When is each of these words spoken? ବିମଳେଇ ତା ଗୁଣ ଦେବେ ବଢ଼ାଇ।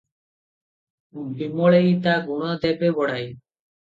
ବିମଳେଇ 1.41 1.91
ତା 2.07 2.17
ଗୁଣ 2.31 2.57
ଦେବେ 2.65 2.91
ବଢ଼ାଇ। 2.97 3.29